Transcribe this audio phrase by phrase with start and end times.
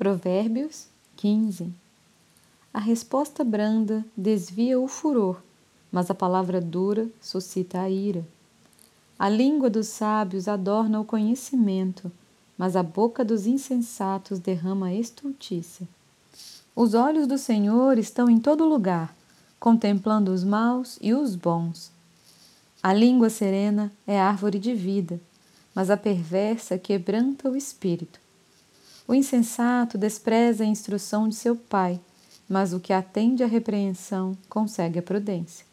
[0.00, 1.70] Provérbios 15
[2.72, 5.42] A resposta branda desvia o furor,
[5.92, 8.26] mas a palavra dura suscita a ira.
[9.18, 12.10] A língua dos sábios adorna o conhecimento,
[12.56, 15.86] mas a boca dos insensatos derrama estultícia.
[16.74, 19.14] Os olhos do Senhor estão em todo lugar,
[19.58, 21.92] contemplando os maus e os bons.
[22.82, 25.20] A língua serena é árvore de vida,
[25.74, 28.18] mas a perversa quebranta o espírito.
[29.10, 32.00] O insensato despreza a instrução de seu pai,
[32.48, 35.66] mas o que atende à repreensão consegue a prudência.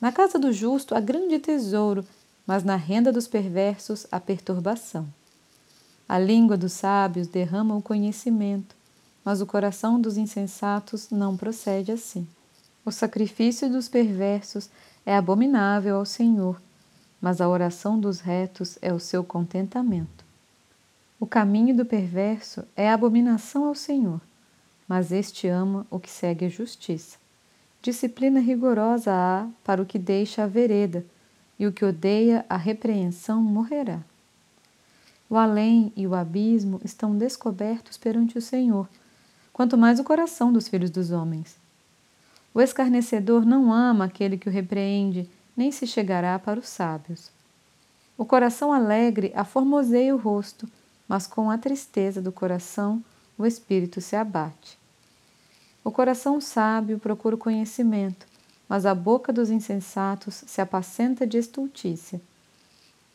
[0.00, 2.04] Na casa do justo há grande tesouro,
[2.44, 5.06] mas na renda dos perversos há perturbação.
[6.08, 8.74] A língua dos sábios derrama o conhecimento,
[9.24, 12.26] mas o coração dos insensatos não procede assim.
[12.84, 14.68] O sacrifício dos perversos
[15.06, 16.60] é abominável ao Senhor,
[17.20, 20.29] mas a oração dos retos é o seu contentamento.
[21.20, 24.22] O caminho do perverso é abominação ao Senhor,
[24.88, 27.18] mas este ama o que segue a justiça.
[27.82, 31.04] Disciplina rigorosa há para o que deixa a vereda,
[31.58, 34.00] e o que odeia a repreensão morrerá.
[35.28, 38.88] O além e o abismo estão descobertos perante o Senhor,
[39.52, 41.58] quanto mais o coração dos filhos dos homens.
[42.54, 47.30] O escarnecedor não ama aquele que o repreende, nem se chegará para os sábios.
[48.16, 50.66] O coração alegre aformoseia o rosto,
[51.10, 53.02] mas com a tristeza do coração
[53.36, 54.78] o espírito se abate.
[55.82, 58.28] O coração sábio procura o conhecimento,
[58.68, 62.20] mas a boca dos insensatos se apacenta de estultícia.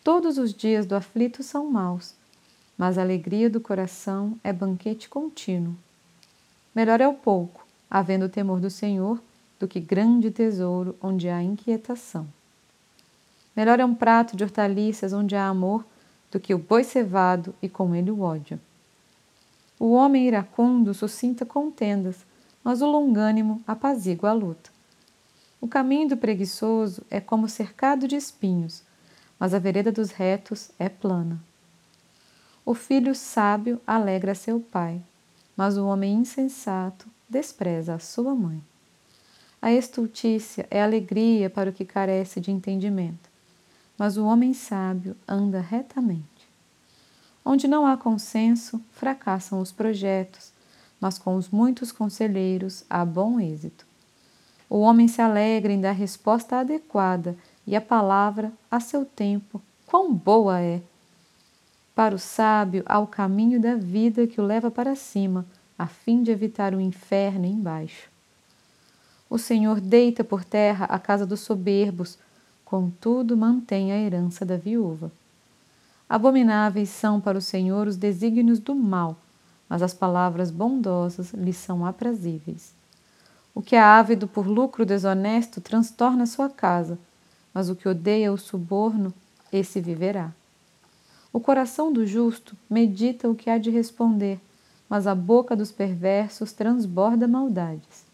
[0.04, 2.14] Todos os dias do aflito são maus,
[2.78, 5.74] mas a alegria do coração é banquete contínuo.
[6.76, 9.22] Melhor é o pouco, havendo o temor do Senhor,
[9.58, 12.28] do que grande tesouro onde há inquietação.
[13.56, 15.86] Melhor é um prato de hortaliças onde há amor
[16.32, 18.60] do que o boi cevado e com ele o ódio.
[19.80, 22.26] O homem iracundo suscita contendas,
[22.64, 24.70] mas o longânimo apazigua a luta.
[25.60, 28.84] O caminho do preguiçoso é como cercado de espinhos,
[29.40, 31.42] mas a vereda dos retos é plana.
[32.66, 35.02] O filho sábio alegra seu pai,
[35.56, 38.64] mas o homem insensato despreza a sua mãe.
[39.62, 43.30] A estultícia é alegria para o que carece de entendimento,
[43.98, 46.26] mas o homem sábio anda retamente.
[47.44, 50.52] Onde não há consenso, fracassam os projetos,
[51.00, 53.86] mas com os muitos conselheiros há bom êxito.
[54.70, 60.14] O homem se alegra em dar resposta adequada e a palavra, a seu tempo, quão
[60.14, 60.82] boa é!
[61.94, 65.46] Para o sábio há o caminho da vida que o leva para cima,
[65.78, 68.10] a fim de evitar o inferno embaixo.
[69.30, 72.18] O Senhor deita por terra a casa dos soberbos,
[72.66, 75.12] contudo mantém a herança da viúva.
[76.10, 79.16] Abomináveis são para o Senhor os desígnios do mal,
[79.70, 82.74] mas as palavras bondosas lhe são aprazíveis.
[83.54, 87.00] O que é ávido por lucro desonesto transtorna sua casa,
[87.54, 89.14] mas o que odeia o suborno,
[89.54, 90.32] esse viverá.
[91.32, 94.40] O coração do justo medita o que há de responder,
[94.90, 98.06] mas a boca dos perversos transborda maldades.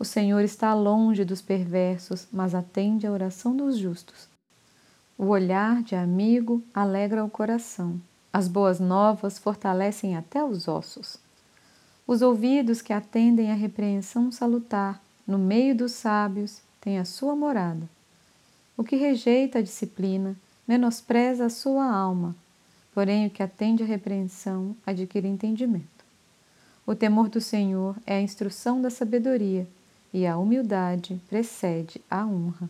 [0.00, 4.30] O Senhor está longe dos perversos, mas atende à oração dos justos.
[5.18, 8.00] O olhar de amigo alegra o coração.
[8.32, 11.18] As boas novas fortalecem até os ossos.
[12.06, 17.86] Os ouvidos que atendem à repreensão salutar, no meio dos sábios, têm a sua morada.
[18.78, 20.34] O que rejeita a disciplina,
[20.66, 22.34] menospreza a sua alma,
[22.94, 26.06] porém o que atende à repreensão adquire entendimento.
[26.86, 29.68] O temor do Senhor é a instrução da sabedoria,
[30.12, 32.68] e a humildade precede a honra.